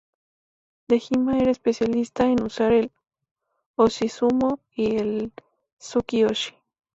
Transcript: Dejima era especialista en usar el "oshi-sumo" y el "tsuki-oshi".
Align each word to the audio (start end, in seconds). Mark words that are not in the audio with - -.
Dejima 0.87 1.37
era 1.37 1.51
especialista 1.51 2.25
en 2.25 2.41
usar 2.41 2.73
el 2.73 2.91
"oshi-sumo" 3.75 4.57
y 4.71 4.95
el 4.97 5.31
"tsuki-oshi". 5.77 6.55